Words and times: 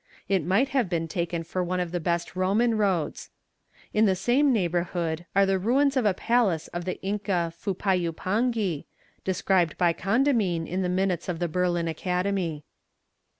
It 0.27 0.43
might 0.43 0.69
have 0.69 0.89
been 0.89 1.07
taken 1.07 1.43
for 1.43 1.63
one 1.63 1.79
of 1.79 1.91
the 1.91 1.99
best 1.99 2.35
Roman 2.35 2.75
roads. 2.75 3.29
In 3.93 4.07
the 4.07 4.15
same 4.15 4.51
neighbourhood 4.51 5.27
are 5.35 5.45
the 5.45 5.59
ruins 5.59 5.95
of 5.95 6.05
a 6.07 6.13
palace 6.15 6.67
of 6.69 6.85
the 6.85 6.99
Inca 7.03 7.53
Fupayupangi, 7.55 8.85
described 9.23 9.77
by 9.77 9.93
Condamine 9.93 10.65
in 10.65 10.81
the 10.81 10.89
minutes 10.89 11.29
of 11.29 11.37
the 11.37 11.47
Berlin 11.47 11.87
Academy. 11.87 12.63